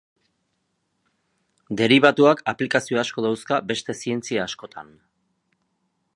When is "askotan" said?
4.51-4.95